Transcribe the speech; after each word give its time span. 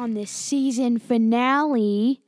on 0.00 0.14
this 0.14 0.30
season 0.30 0.98
finale, 0.98 2.22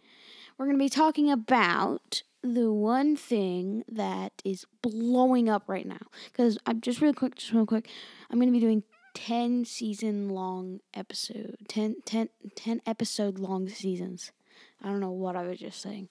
we're 0.59 0.67
going 0.67 0.77
to 0.77 0.85
be 0.85 0.91
talking 0.91 1.31
about 1.31 2.23
the 2.43 2.71
one 2.71 3.17
thing 3.17 3.83
that 3.89 4.31
is 4.45 4.67
blowing 4.83 5.49
up 5.49 5.63
right 5.69 5.87
now. 5.87 6.07
Because 6.27 6.59
I'm 6.67 6.83
just 6.83 7.01
real 7.01 7.15
quick, 7.15 7.37
just 7.37 7.51
real 7.53 7.65
quick, 7.65 7.89
I'm 8.29 8.39
going 8.39 8.49
to 8.49 8.53
be 8.53 8.61
doing 8.61 8.83
10 9.15 9.65
season 9.65 10.29
long 10.29 10.81
episode 10.93 11.57
10, 11.69 11.97
10, 12.05 12.29
10 12.55 12.83
episode 12.85 13.39
long 13.39 13.71
seasons. 13.71 14.33
I 14.83 14.89
don't 14.89 15.01
know 15.01 15.11
what 15.11 15.35
i 15.35 15.43
was 15.43 15.59
just 15.59 15.81
saying. 15.81 16.11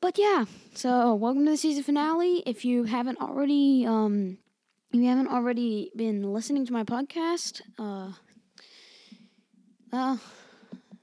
But 0.00 0.18
yeah 0.18 0.44
so 0.74 1.14
welcome 1.14 1.44
to 1.44 1.52
the 1.52 1.56
season 1.56 1.84
finale. 1.84 2.42
If 2.46 2.64
you 2.64 2.84
haven't 2.84 3.20
already 3.20 3.84
um 3.86 4.38
if 4.92 5.00
you 5.00 5.06
haven't 5.06 5.28
already 5.28 5.92
been 5.94 6.22
listening 6.32 6.66
to 6.66 6.72
my 6.72 6.82
podcast 6.82 7.60
uh 7.78 8.12
uh 9.92 10.16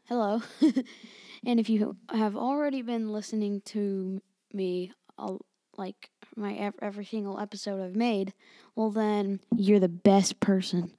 hello 0.07 0.41
and 1.45 1.59
if 1.59 1.69
you 1.69 1.95
have 2.09 2.35
already 2.35 2.81
been 2.81 3.11
listening 3.11 3.61
to 3.61 4.21
me 4.53 4.91
uh, 5.17 5.35
like 5.77 6.09
my 6.35 6.71
every 6.81 7.05
single 7.05 7.39
episode 7.39 7.83
I've 7.83 7.95
made, 7.95 8.33
well 8.75 8.91
then 8.91 9.39
you're 9.55 9.79
the 9.79 9.87
best 9.87 10.39
person. 10.39 10.91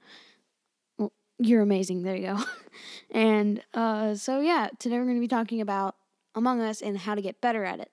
Well, 0.97 1.11
you're 1.39 1.61
amazing. 1.61 2.03
There 2.03 2.15
you 2.15 2.27
go. 2.27 2.43
and 3.11 3.63
uh, 3.73 4.15
so 4.15 4.39
yeah, 4.39 4.69
today 4.79 4.97
we're 4.97 5.05
going 5.05 5.17
to 5.17 5.21
be 5.21 5.27
talking 5.27 5.61
about 5.61 5.95
Among 6.35 6.61
Us 6.61 6.81
and 6.81 6.97
how 6.97 7.15
to 7.15 7.21
get 7.21 7.41
better 7.41 7.63
at 7.63 7.79
it. 7.79 7.91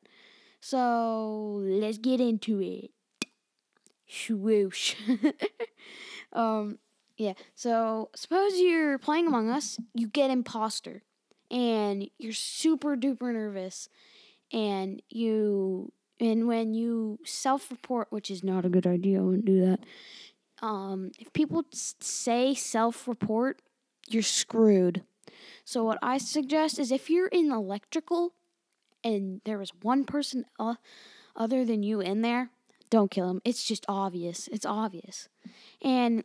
So 0.61 1.61
let's 1.65 1.99
get 1.99 2.21
into 2.21 2.61
it. 2.61 2.91
Swoosh. 4.09 4.95
um, 6.33 6.79
yeah. 7.17 7.35
So 7.55 8.11
suppose 8.15 8.59
you're 8.59 8.99
playing 8.99 9.27
Among 9.27 9.51
Us, 9.51 9.79
you 9.95 10.09
get 10.09 10.31
imposter, 10.31 11.03
and 11.55 12.11
you're 12.19 12.33
super 12.33 12.97
duper 12.97 13.33
nervous, 13.33 13.89
and 14.53 15.01
you 15.09 15.93
and 16.21 16.49
when 16.49 16.75
you 16.75 17.21
self 17.25 17.71
report, 17.71 18.09
which 18.11 18.31
is 18.31 18.43
not 18.43 18.65
a 18.65 18.69
good 18.69 18.87
idea, 18.87 19.21
I 19.21 19.23
wouldn't 19.23 19.45
do 19.45 19.65
that. 19.65 19.81
Um, 20.61 21.13
if 21.19 21.33
people 21.33 21.65
say 21.73 22.55
self 22.55 23.07
report, 23.07 23.63
you're 24.09 24.23
screwed. 24.23 25.05
So, 25.65 25.85
what 25.85 25.99
I 26.03 26.19
suggest 26.19 26.79
is 26.79 26.91
if 26.91 27.09
you're 27.09 27.29
in 27.29 27.53
electrical 27.53 28.35
and 29.05 29.41
there 29.45 29.63
is 29.63 29.71
one 29.81 30.05
person 30.05 30.45
uh, 30.59 30.75
other 31.37 31.65
than 31.65 31.85
you 31.85 32.01
in 32.01 32.23
there, 32.23 32.51
don't 32.91 33.11
kill 33.11 33.31
him. 33.31 33.41
It's 33.45 33.65
just 33.65 33.85
obvious. 33.89 34.49
It's 34.49 34.67
obvious. 34.67 35.29
And 35.81 36.25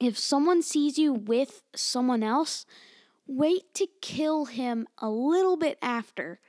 if 0.00 0.18
someone 0.18 0.62
sees 0.62 0.98
you 0.98 1.12
with 1.12 1.62
someone 1.74 2.22
else, 2.22 2.66
wait 3.28 3.74
to 3.74 3.86
kill 4.00 4.46
him 4.46 4.88
a 4.98 5.08
little 5.08 5.56
bit 5.56 5.78
after 5.80 6.40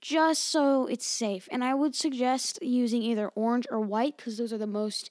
just 0.00 0.44
so 0.44 0.86
it's 0.86 1.04
safe. 1.04 1.48
And 1.52 1.62
I 1.62 1.74
would 1.74 1.94
suggest 1.94 2.62
using 2.62 3.02
either 3.02 3.28
orange 3.34 3.66
or 3.70 3.80
white 3.80 4.16
because 4.16 4.38
those 4.38 4.52
are 4.52 4.58
the 4.58 4.66
most 4.66 5.10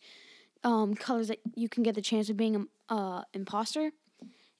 um, 0.64 0.96
colors 0.96 1.28
that 1.28 1.40
you 1.56 1.70
can 1.70 1.84
get 1.84 1.96
the 1.96 2.02
chance 2.02 2.30
of 2.30 2.38
being 2.38 2.56
an 2.56 2.68
uh, 2.90 3.24
imposter. 3.34 3.92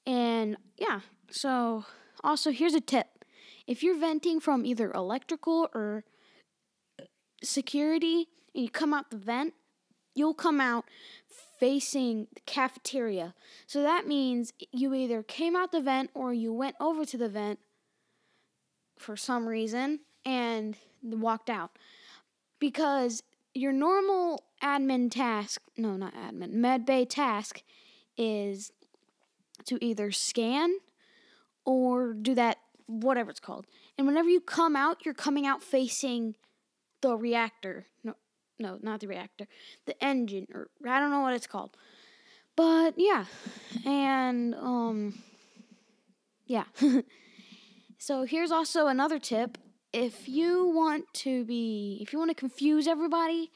And 0.06 0.56
yeah, 0.76 1.00
so 1.30 1.84
also 2.22 2.52
here's 2.52 2.74
a 2.74 2.80
tip 2.80 3.06
if 3.66 3.82
you're 3.82 3.98
venting 3.98 4.40
from 4.40 4.64
either 4.64 4.90
electrical 4.92 5.68
or 5.74 6.04
security 7.42 8.28
and 8.54 8.64
you 8.64 8.70
come 8.70 8.92
out 8.92 9.10
the 9.10 9.16
vent, 9.16 9.54
you'll 10.14 10.34
come 10.34 10.60
out 10.60 10.84
facing 11.60 12.26
the 12.34 12.40
cafeteria. 12.40 13.34
So 13.66 13.82
that 13.82 14.06
means 14.06 14.52
you 14.72 14.94
either 14.94 15.22
came 15.22 15.54
out 15.54 15.70
the 15.70 15.82
vent 15.82 16.10
or 16.14 16.32
you 16.32 16.52
went 16.52 16.74
over 16.80 17.04
to 17.04 17.18
the 17.18 17.28
vent 17.28 17.60
for 18.98 19.16
some 19.16 19.46
reason 19.46 20.00
and 20.24 20.76
walked 21.02 21.50
out. 21.50 21.72
Because 22.58 23.22
your 23.54 23.72
normal 23.72 24.44
admin 24.62 25.10
task 25.10 25.60
no 25.76 25.96
not 25.96 26.14
admin 26.14 26.54
medbay 26.54 27.08
task 27.08 27.62
is 28.16 28.70
to 29.64 29.82
either 29.84 30.12
scan 30.12 30.70
or 31.64 32.12
do 32.12 32.34
that 32.34 32.58
whatever 32.86 33.30
it's 33.30 33.40
called. 33.40 33.66
And 33.96 34.06
whenever 34.06 34.28
you 34.28 34.40
come 34.40 34.76
out 34.76 35.04
you're 35.04 35.14
coming 35.14 35.46
out 35.46 35.62
facing 35.62 36.36
the 37.00 37.16
reactor. 37.16 37.86
No 38.04 38.14
no 38.60 38.78
not 38.82 39.00
the 39.00 39.08
reactor. 39.08 39.46
The 39.86 40.02
engine 40.04 40.46
or 40.54 40.68
i 40.86 41.00
don't 41.00 41.10
know 41.10 41.20
what 41.20 41.34
it's 41.34 41.46
called. 41.46 41.76
But 42.56 42.94
yeah. 42.96 43.24
And 43.84 44.54
um 44.54 45.22
yeah. 46.46 46.64
So 48.02 48.24
here's 48.24 48.50
also 48.50 48.86
another 48.86 49.18
tip. 49.18 49.58
If 49.92 50.26
you 50.26 50.68
want 50.68 51.04
to 51.14 51.44
be 51.44 51.98
if 52.00 52.12
you 52.12 52.18
want 52.18 52.30
to 52.30 52.34
confuse 52.34 52.86
everybody 52.86 53.50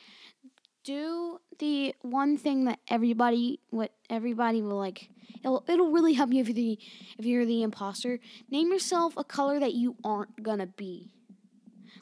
do 0.85 1.41
the 1.59 1.95
one 2.03 2.37
thing 2.37 2.67
that 2.67 2.79
everybody 2.89 3.61
what 3.71 3.93
everybody 4.09 4.63
will 4.63 4.77
like. 4.77 5.09
It'll, 5.43 5.65
it'll 5.69 5.91
really 5.91 6.15
help 6.15 6.33
you 6.33 6.41
if 6.41 6.49
you're 6.49 6.55
the 6.55 6.79
if 7.19 7.25
you're 7.25 7.47
the 7.47 7.63
imposter. 7.63 8.21
Name 8.51 8.71
yourself 8.71 9.15
a 9.17 9.25
color 9.25 9.59
that 9.59 9.73
you 9.73 9.97
aren't 10.05 10.43
gonna 10.43 10.67
be 10.67 11.11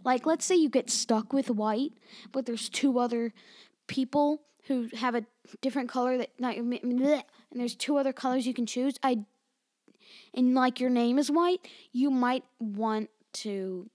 like 0.05 0.27
let's 0.27 0.45
say 0.45 0.55
you 0.55 0.69
get 0.69 0.91
stuck 0.91 1.33
with 1.33 1.51
white 1.51 1.93
but 2.33 2.47
there's 2.47 2.69
two 2.69 2.99
other 2.99 3.33
people 3.87 4.43
who 4.69 4.89
have 4.95 5.15
a 5.15 5.25
different 5.61 5.89
color 5.89 6.19
that 6.19 6.31
not 6.39 6.57
and 6.57 7.31
there's 7.53 7.75
two 7.75 7.97
other 7.97 8.13
colors 8.13 8.47
you 8.47 8.55
can 8.55 8.67
choose 8.67 8.95
i 9.03 9.17
and 10.35 10.55
like 10.55 10.81
your 10.81 10.91
name 10.91 11.19
is 11.19 11.31
white 11.31 11.67
you 11.93 12.11
might 12.11 12.45
want 12.59 13.09
to 13.33 13.89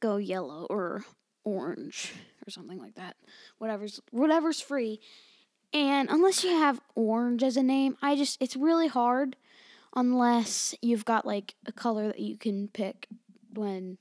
go 0.00 0.16
yellow 0.16 0.66
or 0.68 1.04
orange 1.44 2.12
or 2.46 2.50
something 2.50 2.78
like 2.78 2.94
that. 2.94 3.16
Whatever's 3.58 4.00
whatever's 4.10 4.60
free. 4.60 5.00
And 5.72 6.10
unless 6.10 6.44
you 6.44 6.50
have 6.50 6.80
orange 6.94 7.42
as 7.42 7.56
a 7.56 7.62
name, 7.62 7.96
I 8.02 8.16
just 8.16 8.40
it's 8.40 8.56
really 8.56 8.88
hard 8.88 9.36
unless 9.94 10.74
you've 10.82 11.04
got 11.04 11.26
like 11.26 11.54
a 11.66 11.72
color 11.72 12.08
that 12.08 12.20
you 12.20 12.36
can 12.36 12.68
pick 12.68 13.08
when 13.54 13.98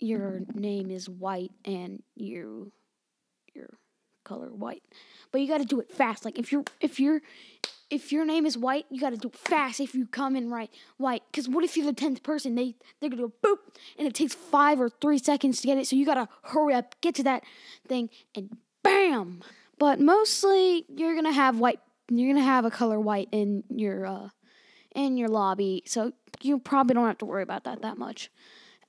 your 0.00 0.42
name 0.54 0.90
is 0.90 1.08
white 1.08 1.52
and 1.64 2.02
you 2.16 2.72
your 3.54 3.68
color 4.24 4.48
white. 4.48 4.82
But 5.32 5.40
you 5.40 5.48
got 5.48 5.58
to 5.58 5.64
do 5.64 5.80
it 5.80 5.90
fast. 5.90 6.24
Like 6.24 6.38
if 6.38 6.52
you're 6.52 6.64
if 6.80 6.98
you're 7.00 7.20
if 7.90 8.12
your 8.12 8.24
name 8.24 8.46
is 8.46 8.56
white, 8.56 8.86
you 8.90 9.00
got 9.00 9.10
to 9.10 9.16
do 9.16 9.28
it 9.28 9.36
fast 9.36 9.80
if 9.80 9.94
you 9.94 10.06
come 10.06 10.36
in 10.36 10.50
right 10.50 10.70
white. 10.96 11.22
Because 11.30 11.48
what 11.48 11.64
if 11.64 11.76
you're 11.76 11.86
the 11.86 11.92
tenth 11.92 12.22
person? 12.22 12.54
They 12.54 12.76
they're 13.00 13.10
gonna 13.10 13.22
go 13.22 13.32
boop, 13.42 13.58
and 13.98 14.06
it 14.06 14.14
takes 14.14 14.34
five 14.34 14.80
or 14.80 14.88
three 14.88 15.18
seconds 15.18 15.60
to 15.60 15.66
get 15.66 15.78
it. 15.78 15.86
So 15.86 15.96
you 15.96 16.06
gotta 16.06 16.28
hurry 16.44 16.74
up, 16.74 16.94
get 17.00 17.14
to 17.16 17.22
that 17.24 17.44
thing, 17.88 18.10
and 18.34 18.56
bam. 18.82 19.42
But 19.78 20.00
mostly 20.00 20.84
you're 20.88 21.14
gonna 21.14 21.32
have 21.32 21.58
white. 21.58 21.80
You're 22.08 22.32
gonna 22.32 22.44
have 22.44 22.64
a 22.64 22.70
color 22.70 23.00
white 23.00 23.28
in 23.32 23.64
your 23.68 24.06
uh 24.06 24.28
in 24.94 25.16
your 25.16 25.28
lobby, 25.28 25.82
so 25.86 26.12
you 26.42 26.58
probably 26.58 26.94
don't 26.94 27.06
have 27.06 27.18
to 27.18 27.24
worry 27.24 27.42
about 27.42 27.64
that 27.64 27.82
that 27.82 27.98
much. 27.98 28.30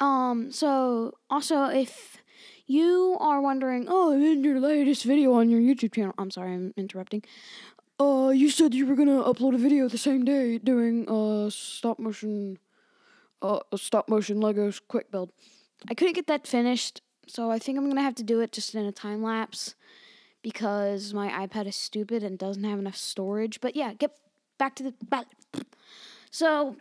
Um. 0.01 0.51
So 0.51 1.13
also 1.29 1.66
if 1.66 2.17
you 2.66 3.17
are 3.19 3.39
wondering, 3.39 3.85
oh, 3.88 4.12
in 4.12 4.44
your 4.44 4.59
latest 4.59 5.03
video 5.03 5.34
on 5.34 5.50
your 5.50 5.62
YouTube 5.62 5.94
channel, 5.94 6.13
I'm 6.17 6.31
sorry, 6.31 6.53
I'm 6.53 6.73
interrupting. 6.75 7.23
Uh, 8.00 8.31
you 8.34 8.50
said 8.50 8.73
you 8.73 8.88
were 8.88 8.95
gonna 8.95 9.22
upload 9.23 9.53
a 9.53 9.59
video 9.59 9.88
the 9.88 9.97
same 9.97 10.25
day 10.25 10.58
doing 10.58 11.08
uh 11.08 11.49
stop 11.52 11.99
motion, 11.99 12.58
uh 13.43 13.59
a 13.72 13.78
stop 13.78 14.09
motion 14.09 14.40
Legos 14.40 14.81
quick 14.87 15.11
build. 15.11 15.31
I 15.87 15.93
couldn't 15.93 16.16
get 16.16 16.28
that 16.28 16.47
finished, 16.47 17.02
so 17.28 17.52
I 17.52 17.59
think 17.59 17.78
I'm 17.78 17.87
gonna 17.87 18.02
have 18.02 18.16
to 18.16 18.23
do 18.23 18.40
it 18.40 18.52
just 18.52 18.73
in 18.73 18.85
a 18.85 18.91
time 18.91 19.22
lapse 19.22 19.75
because 20.41 21.14
my 21.14 21.29
iPad 21.46 21.67
is 21.67 21.75
stupid 21.75 22.23
and 22.23 22.40
doesn't 22.40 22.64
have 22.64 22.79
enough 22.79 22.97
storage. 22.97 23.61
But 23.61 23.75
yeah, 23.75 23.93
get 23.93 24.17
back 24.58 24.75
to 24.78 24.84
the 24.84 24.93
back. 25.03 25.28
So 26.31 26.78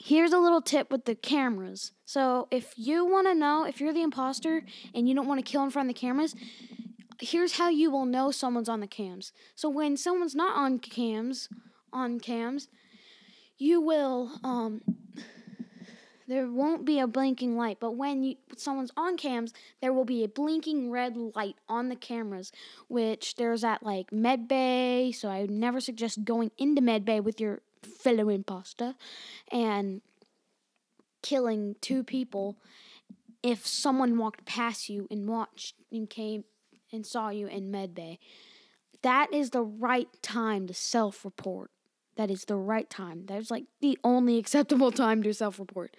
here's 0.00 0.32
a 0.32 0.38
little 0.38 0.60
tip 0.60 0.90
with 0.90 1.04
the 1.04 1.14
cameras. 1.14 1.92
So 2.04 2.48
if 2.50 2.74
you 2.76 3.04
want 3.04 3.26
to 3.26 3.34
know 3.34 3.64
if 3.64 3.80
you're 3.80 3.92
the 3.92 4.02
imposter 4.02 4.62
and 4.94 5.08
you 5.08 5.14
don't 5.14 5.26
want 5.26 5.44
to 5.44 5.50
kill 5.50 5.64
in 5.64 5.70
front 5.70 5.88
of 5.88 5.94
the 5.94 6.00
cameras, 6.00 6.34
here's 7.20 7.58
how 7.58 7.68
you 7.68 7.90
will 7.90 8.04
know 8.04 8.30
someone's 8.30 8.68
on 8.68 8.80
the 8.80 8.86
cams. 8.86 9.32
So 9.54 9.68
when 9.68 9.96
someone's 9.96 10.34
not 10.34 10.56
on 10.56 10.78
cams, 10.78 11.48
on 11.92 12.20
cams, 12.20 12.68
you 13.58 13.80
will 13.80 14.32
um 14.44 14.82
there 16.28 16.48
won't 16.48 16.84
be 16.84 16.98
a 16.98 17.06
blinking 17.06 17.56
light, 17.56 17.78
but 17.78 17.92
when 17.92 18.24
you, 18.24 18.36
someone's 18.56 18.90
on 18.96 19.16
cams, 19.16 19.52
there 19.80 19.92
will 19.92 20.04
be 20.04 20.24
a 20.24 20.28
blinking 20.28 20.90
red 20.90 21.16
light 21.16 21.54
on 21.68 21.88
the 21.88 21.94
cameras, 21.94 22.50
which 22.88 23.36
there's 23.36 23.62
at 23.62 23.84
like 23.84 24.10
medbay. 24.10 25.14
So 25.14 25.28
I 25.28 25.42
would 25.42 25.50
never 25.50 25.80
suggest 25.80 26.24
going 26.24 26.50
into 26.58 26.82
medbay 26.82 27.22
with 27.22 27.40
your 27.40 27.60
fellow 27.86 28.28
imposter 28.28 28.94
and 29.50 30.02
killing 31.22 31.76
two 31.80 32.04
people 32.04 32.56
if 33.42 33.66
someone 33.66 34.18
walked 34.18 34.44
past 34.44 34.88
you 34.88 35.06
and 35.10 35.28
watched 35.28 35.76
and 35.90 36.10
came 36.10 36.44
and 36.92 37.06
saw 37.06 37.28
you 37.28 37.46
in 37.46 37.70
medbay. 37.70 38.18
That 39.02 39.32
is 39.32 39.50
the 39.50 39.62
right 39.62 40.08
time 40.22 40.66
to 40.66 40.74
self 40.74 41.24
report. 41.24 41.70
That 42.16 42.30
is 42.30 42.46
the 42.46 42.56
right 42.56 42.88
time. 42.88 43.24
That's 43.26 43.50
like 43.50 43.64
the 43.80 43.98
only 44.02 44.38
acceptable 44.42 44.90
time 44.90 45.22
to 45.22 45.34
self 45.34 45.58
report. 45.58 45.96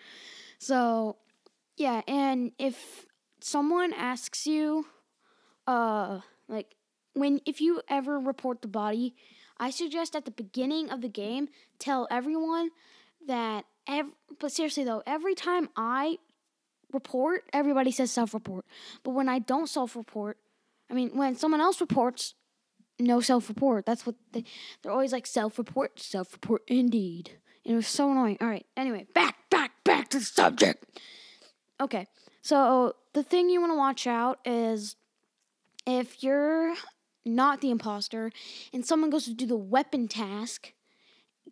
So, 0.60 1.18
yeah, 1.78 2.02
and 2.08 2.52
if 2.58 3.06
someone 3.40 3.94
asks 3.94 4.48
you, 4.48 4.88
uh, 5.68 6.22
like, 6.48 6.76
when 7.14 7.40
if 7.46 7.62
you 7.62 7.82
ever 7.88 8.20
report 8.20 8.62
the 8.62 8.68
body, 8.68 9.16
I 9.60 9.70
suggest 9.70 10.16
at 10.16 10.26
the 10.26 10.32
beginning 10.32 10.90
of 10.90 11.02
the 11.02 11.10
game 11.10 11.50
tell 11.80 12.08
everyone 12.12 12.70
that 13.28 13.66
ev- 13.88 14.12
but 14.40 14.52
seriously 14.52 14.84
though, 14.84 15.04
every 15.06 15.36
time 15.36 15.70
I 15.76 16.18
report, 16.94 17.50
everybody 17.54 17.92
says 17.92 18.12
self-report. 18.12 18.66
But 19.04 19.12
when 19.12 19.30
I 19.30 19.40
don't 19.40 19.68
self-report, 19.68 20.38
I 20.90 20.94
mean 20.94 21.10
when 21.16 21.36
someone 21.36 21.62
else 21.62 21.82
reports, 21.82 22.36
no 23.00 23.20
self-report. 23.20 23.86
That's 23.86 24.06
what 24.06 24.16
they 24.32 24.44
they're 24.82 24.92
always 24.92 25.12
like 25.12 25.28
self-report, 25.28 26.00
self-report 26.00 26.64
indeed. 26.68 27.32
And 27.66 27.74
it 27.74 27.76
was 27.76 27.88
so 27.88 28.12
annoying. 28.12 28.38
All 28.42 28.48
right. 28.48 28.66
Anyway, 28.76 29.08
back 29.14 29.50
back 29.50 29.84
back 29.84 30.10
to 30.10 30.20
the 30.20 30.26
subject. 30.26 30.86
Okay. 31.80 32.08
So 32.42 32.96
the 33.14 33.24
thing 33.24 33.50
you 33.50 33.60
want 33.60 33.72
to 33.74 33.78
watch 33.78 34.08
out 34.08 34.40
is 34.46 34.96
if 35.86 36.24
you're 36.24 36.76
not 37.28 37.62
the 37.62 37.72
imposter 37.72 38.32
and 38.74 38.86
someone 38.86 39.10
goes 39.10 39.26
to 39.26 39.34
do 39.34 39.46
the 39.46 39.58
weapon 39.58 40.08
task, 40.08 40.74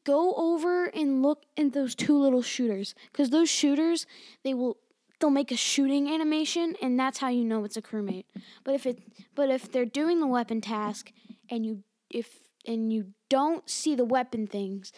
go 0.04 0.33
over 0.36 0.86
and 0.86 1.22
look 1.22 1.44
at 1.57 1.74
those 1.74 1.95
two 1.95 2.18
little 2.18 2.42
shooters 2.42 2.95
because 3.12 3.30
those 3.30 3.50
shooters 3.50 4.06
they 4.44 4.54
will 4.54 4.77
they'll 5.19 5.30
make 5.30 5.51
a 5.51 5.57
shooting 5.57 6.10
animation 6.10 6.75
and 6.81 7.00
that's 7.00 7.19
how 7.19 7.30
you 7.30 7.44
know 7.44 7.63
it's 7.63 7.77
a 7.77 7.81
crewmate. 7.81 8.25
But 8.63 8.75
if 8.75 8.86
it 8.86 9.00
but 9.36 9.50
if 9.50 9.72
they're 9.72 9.86
doing 9.86 10.19
the 10.19 10.27
weapon 10.27 10.62
task 10.62 11.12
and 11.50 11.66
you 11.66 11.83
if 12.10 12.39
and 12.68 12.92
you 12.92 13.13
don't 13.30 13.69
see 13.69 13.95
the 13.95 14.06
weapon 14.06 14.48
things 14.48 14.92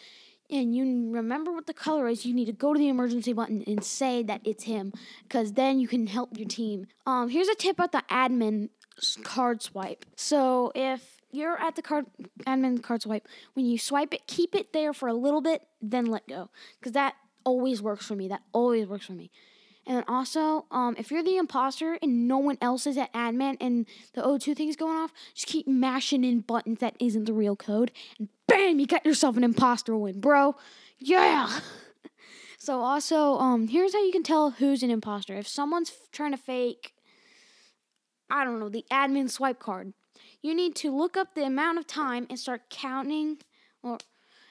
and 0.49 0.75
you 0.75 1.11
remember 1.11 1.51
what 1.51 1.67
the 1.67 1.73
color 1.73 2.07
is, 2.07 2.25
you 2.25 2.33
need 2.33 2.45
to 2.45 2.53
go 2.53 2.73
to 2.73 2.79
the 2.79 2.87
emergency 2.87 3.33
button 3.33 3.63
and 3.67 3.83
say 3.83 4.23
that 4.23 4.41
it's 4.45 4.63
him, 4.63 4.93
because 5.23 5.53
then 5.53 5.79
you 5.79 5.87
can 5.87 6.07
help 6.07 6.37
your 6.37 6.47
team. 6.47 6.87
Um, 7.05 7.29
here's 7.29 7.49
a 7.49 7.55
tip 7.55 7.77
about 7.77 7.91
the 7.91 8.03
admin 8.09 8.69
card 9.23 9.61
swipe. 9.61 10.05
So 10.15 10.71
if 10.75 11.21
you're 11.31 11.59
at 11.59 11.75
the 11.75 11.81
card 11.81 12.05
admin 12.45 12.81
card 12.81 13.01
swipe, 13.01 13.27
when 13.53 13.65
you 13.65 13.77
swipe 13.77 14.13
it, 14.13 14.27
keep 14.27 14.55
it 14.55 14.73
there 14.73 14.93
for 14.93 15.07
a 15.07 15.13
little 15.13 15.41
bit, 15.41 15.63
then 15.81 16.05
let 16.05 16.27
go, 16.27 16.49
because 16.79 16.93
that 16.93 17.15
always 17.43 17.81
works 17.81 18.05
for 18.05 18.15
me. 18.15 18.27
That 18.27 18.43
always 18.53 18.87
works 18.87 19.05
for 19.05 19.13
me. 19.13 19.31
And 19.87 20.03
also, 20.09 20.65
um, 20.69 20.95
if 20.99 21.11
you're 21.11 21.23
the 21.23 21.37
imposter 21.37 21.97
and 22.01 22.27
no 22.27 22.37
one 22.37 22.57
else 22.61 22.85
is 22.85 22.97
at 22.97 23.11
admin 23.13 23.55
and 23.61 23.85
the 24.13 24.21
O2 24.21 24.55
thing's 24.55 24.75
going 24.75 24.97
off, 24.97 25.13
just 25.33 25.47
keep 25.47 25.65
mashing 25.65 26.25
in 26.25 26.41
buttons 26.41 26.79
that 26.79 26.95
isn't 26.99 27.23
the 27.23 27.31
real 27.31 27.55
code, 27.55 27.93
and 28.19 28.27
bam, 28.47 28.79
you 28.79 28.85
got 28.85 29.05
yourself 29.05 29.37
an 29.37 29.45
imposter 29.45 29.95
win, 29.95 30.19
bro. 30.19 30.57
Yeah. 30.99 31.61
so 32.57 32.81
also, 32.81 33.37
um, 33.37 33.69
here's 33.69 33.93
how 33.93 34.03
you 34.03 34.11
can 34.11 34.23
tell 34.23 34.51
who's 34.51 34.83
an 34.83 34.91
imposter. 34.91 35.35
If 35.37 35.47
someone's 35.47 35.93
trying 36.11 36.31
to 36.31 36.37
fake, 36.37 36.93
I 38.29 38.43
don't 38.43 38.59
know, 38.59 38.69
the 38.69 38.85
admin 38.91 39.29
swipe 39.29 39.59
card, 39.59 39.93
you 40.41 40.53
need 40.53 40.75
to 40.77 40.95
look 40.95 41.15
up 41.17 41.35
the 41.35 41.45
amount 41.45 41.77
of 41.77 41.87
time 41.87 42.27
and 42.29 42.39
start 42.39 42.69
counting, 42.69 43.37
or 43.81 43.97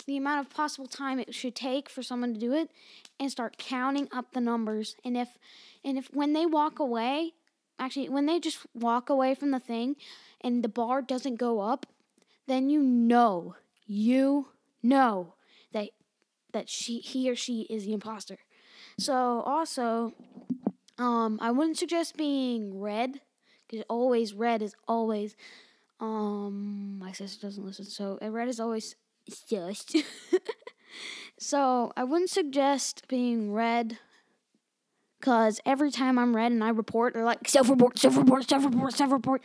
the 0.06 0.17
amount 0.17 0.46
of 0.46 0.55
possible 0.55 0.87
time 0.87 1.19
it 1.19 1.34
should 1.34 1.55
take 1.55 1.88
for 1.88 2.02
someone 2.02 2.34
to 2.34 2.40
do 2.40 2.52
it 2.52 2.70
and 3.19 3.31
start 3.31 3.58
counting 3.58 4.08
up 4.12 4.32
the 4.32 4.40
numbers. 4.40 4.96
And 5.05 5.17
if 5.17 5.37
and 5.84 5.99
if 5.99 6.08
when 6.12 6.32
they 6.32 6.46
walk 6.46 6.78
away 6.78 7.32
actually 7.78 8.08
when 8.08 8.26
they 8.26 8.40
just 8.40 8.58
walk 8.75 9.11
away 9.11 9.34
from 9.34 9.50
the 9.50 9.61
thing 9.61 9.96
and 10.40 10.62
the 10.62 10.69
bar 10.69 11.02
doesn't 11.02 11.37
go 11.37 11.61
up 11.61 11.87
then 12.46 12.70
you 12.70 12.82
know 12.82 13.56
you 13.87 14.49
know 14.82 15.34
that 15.73 15.90
that 16.52 16.69
she 16.69 16.99
he 17.00 17.31
or 17.31 17.37
she 17.37 17.62
is 17.62 17.84
the 17.84 17.93
imposter. 17.93 18.38
So 18.99 19.43
also 19.44 20.14
um 20.99 21.38
i 21.43 21.50
wouldn't 21.50 21.76
suggest 21.76 22.17
being 22.17 22.81
red 22.81 23.20
because 23.68 23.84
always 23.88 24.34
red 24.34 24.62
is 24.62 24.74
always 24.86 25.36
um 26.00 26.98
my 26.98 27.12
sister 27.12 27.46
doesn't 27.46 27.64
listen 27.64 27.84
so 27.84 28.18
red 28.22 28.48
is 28.48 28.60
always 28.60 28.96
just. 29.48 29.96
so 31.38 31.92
I 31.96 32.04
wouldn't 32.04 32.30
suggest 32.30 33.06
being 33.08 33.52
red 33.52 33.98
because 35.18 35.60
every 35.66 35.90
time 35.90 36.18
I'm 36.18 36.36
red 36.36 36.52
and 36.52 36.62
I 36.62 36.70
report, 36.70 37.14
they're 37.14 37.24
like 37.24 37.48
self 37.48 37.68
report, 37.68 37.98
self 37.98 38.16
report, 38.16 38.48
self 38.48 38.64
report, 38.64 38.92
self 38.92 39.12
report. 39.12 39.42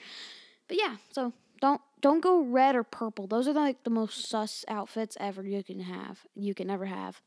But 0.68 0.78
yeah, 0.78 0.98
so 1.12 1.34
don't 1.60 1.82
don't 2.02 2.22
go 2.22 2.42
red 2.42 2.76
or 2.76 2.84
purple. 2.84 3.28
Those 3.28 3.48
are 3.48 3.54
like 3.54 3.84
the 3.84 3.90
most 3.90 4.28
sus 4.28 4.66
outfits 4.68 5.18
ever 5.20 5.44
you 5.44 5.64
can 5.64 5.82
have. 5.82 6.22
You 6.36 6.54
can 6.54 6.70
ever 6.70 6.86
have. 6.86 7.22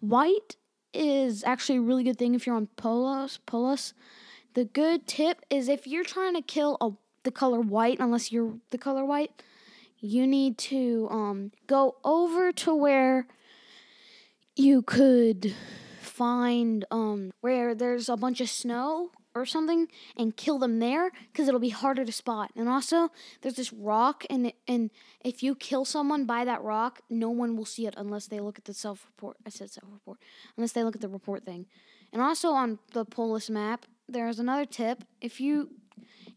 White 0.00 0.56
is 0.92 1.44
actually 1.44 1.78
a 1.78 1.82
really 1.82 2.02
good 2.02 2.18
thing 2.18 2.34
if 2.34 2.46
you're 2.46 2.56
on 2.56 2.68
Polus. 2.76 3.38
Polus. 3.46 3.94
The 4.54 4.64
good 4.64 5.06
tip 5.06 5.44
is 5.48 5.68
if 5.68 5.86
you're 5.86 6.04
trying 6.04 6.34
to 6.34 6.42
kill 6.42 6.76
a 6.80 6.90
the 7.22 7.30
color 7.30 7.60
white, 7.60 7.98
unless 8.00 8.32
you're 8.32 8.54
the 8.70 8.78
color 8.78 9.04
white, 9.04 9.42
you 9.98 10.26
need 10.26 10.56
to 10.56 11.06
um, 11.10 11.52
go 11.66 11.96
over 12.02 12.50
to 12.52 12.74
where 12.74 13.26
you 14.56 14.82
could 14.82 15.54
find 16.00 16.84
um, 16.90 17.30
where 17.40 17.74
there's 17.74 18.08
a 18.08 18.16
bunch 18.16 18.40
of 18.40 18.48
snow 18.48 19.10
or 19.34 19.46
something 19.46 19.86
and 20.16 20.36
kill 20.36 20.58
them 20.58 20.80
there 20.80 21.12
because 21.30 21.46
it'll 21.46 21.60
be 21.60 21.68
harder 21.68 22.04
to 22.04 22.12
spot. 22.12 22.50
And 22.56 22.68
also, 22.68 23.10
there's 23.42 23.54
this 23.54 23.72
rock, 23.72 24.24
and 24.28 24.52
and 24.66 24.90
if 25.24 25.42
you 25.42 25.54
kill 25.54 25.84
someone 25.84 26.24
by 26.24 26.44
that 26.44 26.62
rock, 26.62 27.00
no 27.08 27.30
one 27.30 27.56
will 27.56 27.64
see 27.64 27.86
it 27.86 27.94
unless 27.96 28.26
they 28.26 28.40
look 28.40 28.58
at 28.58 28.64
the 28.64 28.74
self 28.74 29.06
report. 29.06 29.36
I 29.46 29.50
said 29.50 29.70
self 29.70 29.86
report, 29.92 30.18
unless 30.56 30.72
they 30.72 30.82
look 30.82 30.96
at 30.96 31.02
the 31.02 31.08
report 31.08 31.44
thing. 31.44 31.66
And 32.12 32.20
also 32.20 32.50
on 32.50 32.80
the 32.92 33.04
Polus 33.04 33.48
map, 33.48 33.86
there's 34.10 34.38
another 34.38 34.64
tip. 34.64 35.04
If 35.20 35.40
you 35.40 35.70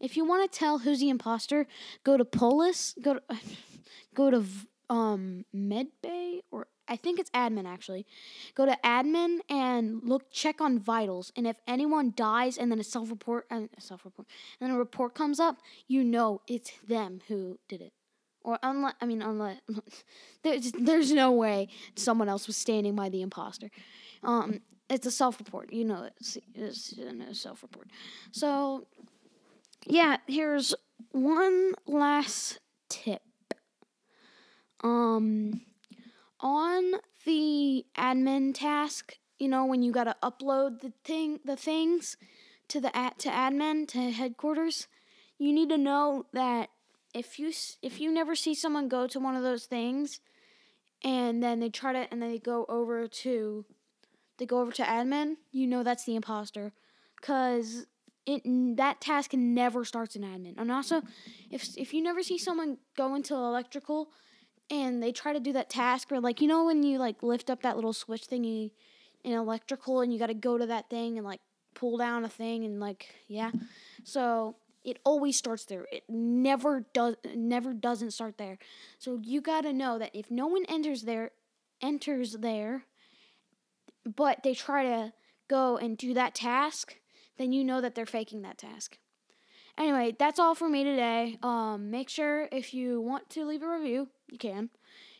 if 0.00 0.16
you 0.16 0.24
want 0.24 0.50
to 0.50 0.58
tell 0.58 0.78
who's 0.78 1.00
the 1.00 1.08
imposter, 1.08 1.66
go 2.04 2.16
to 2.16 2.24
Polus, 2.24 2.94
go 3.00 3.14
to 3.14 3.22
go 4.14 4.30
to 4.30 4.44
um 4.90 5.44
Medbay 5.54 6.40
or 6.50 6.66
I 6.86 6.96
think 6.96 7.18
it's 7.18 7.30
admin 7.30 7.66
actually. 7.66 8.06
Go 8.54 8.66
to 8.66 8.76
admin 8.84 9.38
and 9.48 10.02
look 10.02 10.30
check 10.30 10.60
on 10.60 10.78
vitals 10.78 11.32
and 11.36 11.46
if 11.46 11.56
anyone 11.66 12.12
dies 12.14 12.58
and 12.58 12.70
then 12.70 12.78
a 12.78 12.84
self-report 12.84 13.46
and 13.50 13.70
uh, 13.76 13.80
self-report 13.80 14.28
and 14.60 14.68
then 14.68 14.76
a 14.76 14.78
report 14.78 15.14
comes 15.14 15.40
up, 15.40 15.58
you 15.88 16.04
know 16.04 16.42
it's 16.46 16.72
them 16.86 17.20
who 17.28 17.58
did 17.68 17.80
it. 17.80 17.92
Or 18.42 18.58
unless 18.62 18.94
I 19.00 19.06
mean 19.06 19.22
unless 19.22 19.60
there's 20.42 20.72
there's 20.72 21.12
no 21.12 21.32
way 21.32 21.68
someone 21.96 22.28
else 22.28 22.46
was 22.46 22.56
standing 22.56 22.94
by 22.94 23.08
the 23.08 23.22
imposter. 23.22 23.70
Um 24.22 24.60
it's 24.88 25.06
a 25.06 25.10
self-report. 25.10 25.72
You 25.72 25.84
know 25.84 26.08
it's, 26.20 26.38
it's 26.54 26.92
a 26.98 27.34
self-report. 27.34 27.88
So 28.32 28.86
yeah, 29.86 30.18
here's 30.26 30.74
one 31.10 31.74
last 31.86 32.58
tip. 32.88 33.22
Um, 34.82 35.62
on 36.40 36.92
the 37.24 37.86
admin 37.96 38.54
task, 38.54 39.16
you 39.38 39.48
know, 39.48 39.64
when 39.64 39.82
you 39.82 39.92
gotta 39.92 40.16
upload 40.22 40.80
the 40.80 40.92
thing, 41.04 41.40
the 41.44 41.56
things 41.56 42.16
to 42.68 42.80
the 42.80 42.94
at 42.96 43.18
to 43.20 43.28
admin 43.28 43.88
to 43.88 44.10
headquarters, 44.10 44.86
you 45.38 45.52
need 45.52 45.70
to 45.70 45.78
know 45.78 46.26
that 46.32 46.70
if 47.14 47.38
you 47.38 47.52
if 47.82 48.00
you 48.00 48.12
never 48.12 48.34
see 48.34 48.54
someone 48.54 48.88
go 48.88 49.06
to 49.06 49.18
one 49.20 49.36
of 49.36 49.42
those 49.42 49.64
things, 49.64 50.20
and 51.02 51.42
then 51.42 51.60
they 51.60 51.70
try 51.70 51.92
to 51.92 52.06
and 52.10 52.20
then 52.22 52.30
they 52.30 52.38
go 52.38 52.66
over 52.68 53.06
to 53.06 53.64
they 54.38 54.46
go 54.46 54.60
over 54.60 54.72
to 54.72 54.82
admin, 54.82 55.36
you 55.52 55.66
know 55.66 55.82
that's 55.82 56.04
the 56.04 56.16
imposter, 56.16 56.72
cause 57.20 57.86
it 58.26 58.42
that 58.76 59.00
task 59.00 59.32
never 59.34 59.84
starts 59.84 60.16
in 60.16 60.22
admin. 60.22 60.54
And 60.56 60.72
also, 60.72 61.02
if 61.50 61.76
if 61.76 61.92
you 61.92 62.02
never 62.02 62.22
see 62.22 62.38
someone 62.38 62.78
go 62.96 63.14
into 63.14 63.34
electrical 63.34 64.10
and 64.70 65.02
they 65.02 65.12
try 65.12 65.32
to 65.32 65.40
do 65.40 65.52
that 65.52 65.68
task 65.68 66.10
or 66.10 66.20
like 66.20 66.40
you 66.40 66.48
know 66.48 66.64
when 66.64 66.82
you 66.82 66.98
like 66.98 67.22
lift 67.22 67.50
up 67.50 67.62
that 67.62 67.76
little 67.76 67.92
switch 67.92 68.22
thingy 68.22 68.70
in 69.22 69.32
electrical 69.32 70.00
and 70.00 70.12
you 70.12 70.18
got 70.18 70.28
to 70.28 70.34
go 70.34 70.56
to 70.56 70.66
that 70.66 70.88
thing 70.88 71.18
and 71.18 71.26
like 71.26 71.40
pull 71.74 71.96
down 71.96 72.24
a 72.24 72.28
thing 72.28 72.64
and 72.64 72.80
like 72.80 73.14
yeah. 73.28 73.50
So 74.04 74.56
it 74.84 74.98
always 75.04 75.36
starts 75.36 75.64
there. 75.64 75.86
It 75.90 76.04
never 76.08 76.86
does 76.92 77.16
never 77.34 77.72
doesn't 77.72 78.12
start 78.12 78.38
there. 78.38 78.58
So 78.98 79.18
you 79.22 79.40
got 79.40 79.62
to 79.62 79.72
know 79.72 79.98
that 79.98 80.10
if 80.14 80.30
no 80.30 80.46
one 80.46 80.64
enters 80.68 81.02
there 81.02 81.32
enters 81.80 82.34
there 82.34 82.84
but 84.04 84.42
they 84.42 84.54
try 84.54 84.84
to 84.84 85.12
go 85.48 85.76
and 85.76 85.96
do 85.96 86.14
that 86.14 86.34
task 86.34 86.96
then 87.38 87.52
you 87.52 87.64
know 87.64 87.80
that 87.80 87.94
they're 87.94 88.06
faking 88.06 88.42
that 88.42 88.58
task. 88.58 88.98
Anyway, 89.76 90.14
that's 90.18 90.38
all 90.38 90.54
for 90.54 90.68
me 90.68 90.84
today. 90.84 91.38
Um, 91.42 91.90
make 91.90 92.08
sure 92.08 92.48
if 92.52 92.72
you 92.72 93.00
want 93.00 93.28
to 93.30 93.44
leave 93.44 93.62
a 93.62 93.68
review, 93.68 94.08
you 94.30 94.38
can. 94.38 94.70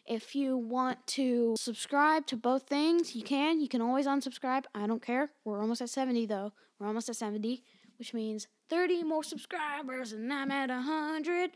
If 0.07 0.37
you 0.37 0.57
want 0.57 1.05
to 1.09 1.57
subscribe 1.59 2.27
to 2.27 2.37
both 2.37 2.65
things, 2.65 3.17
you 3.17 3.23
can. 3.23 3.61
You 3.61 3.69
can 3.69 3.81
always 3.81 4.07
unsubscribe. 4.07 4.65
I 4.75 4.87
don't 4.87 5.03
care. 5.03 5.31
We're 5.45 5.61
almost 5.61 5.81
at 5.81 5.91
70 5.91 6.27
though. 6.27 6.53
We're 6.79 6.87
almost 6.87 7.09
at 7.09 7.17
70, 7.17 7.65
which 7.99 8.15
means 8.15 8.47
30 8.69 9.03
more 9.03 9.25
subscribers 9.25 10.13
and 10.13 10.33
I'm 10.33 10.51
at 10.51 10.69
100. 10.69 11.51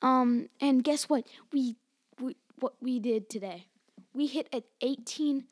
Um, 0.00 0.48
and 0.60 0.82
guess 0.82 1.08
what? 1.08 1.24
We, 1.52 1.76
we 2.20 2.36
what 2.58 2.74
we 2.80 2.98
did 2.98 3.28
today. 3.28 3.66
we 4.14 4.26
hit 4.26 4.48
at 4.52 4.64
18. 4.80 5.44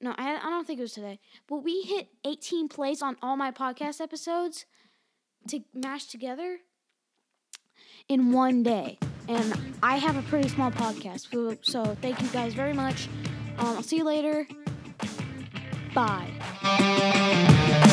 No, 0.00 0.14
I, 0.16 0.36
I 0.36 0.50
don't 0.50 0.66
think 0.66 0.78
it 0.78 0.82
was 0.82 0.92
today. 0.92 1.20
But 1.46 1.58
we 1.58 1.82
hit 1.82 2.08
18 2.24 2.68
plays 2.68 3.02
on 3.02 3.16
all 3.22 3.36
my 3.36 3.50
podcast 3.50 4.00
episodes 4.00 4.64
to 5.48 5.60
mash 5.74 6.06
together 6.06 6.58
in 8.08 8.32
one 8.32 8.62
day. 8.62 8.98
And 9.28 9.74
I 9.82 9.96
have 9.96 10.16
a 10.16 10.22
pretty 10.22 10.48
small 10.48 10.70
podcast. 10.70 11.64
So, 11.64 11.84
thank 12.00 12.20
you 12.20 12.28
guys 12.28 12.54
very 12.54 12.72
much. 12.72 13.08
Um, 13.58 13.76
I'll 13.76 13.82
see 13.82 13.98
you 13.98 14.04
later. 14.04 14.46
Bye. 15.94 17.90